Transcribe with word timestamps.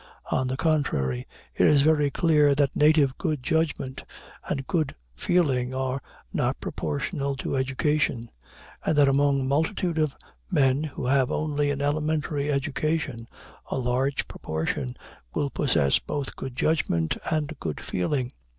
On 0.31 0.47
the 0.47 0.57
contrary, 0.57 1.27
it 1.53 1.67
is 1.67 1.83
very 1.83 2.09
clear 2.09 2.55
that 2.55 2.75
native 2.75 3.15
good 3.19 3.43
judgment 3.43 4.03
and 4.49 4.65
good 4.65 4.95
feeling 5.13 5.75
are 5.75 6.01
not 6.33 6.59
proportional 6.59 7.35
to 7.35 7.55
education, 7.55 8.31
and 8.83 8.97
that 8.97 9.07
among 9.07 9.41
a 9.41 9.43
multitude 9.43 9.99
of 9.99 10.15
men 10.49 10.81
who 10.85 11.05
have 11.05 11.29
only 11.31 11.69
an 11.69 11.81
elementary 11.81 12.51
education, 12.51 13.27
a 13.69 13.77
large 13.77 14.27
proportion 14.27 14.97
will 15.35 15.51
possess 15.51 15.99
both 15.99 16.35
good 16.35 16.55
judgment 16.55 17.17
and 17.29 17.55
good 17.59 17.79
feeling. 17.79 18.31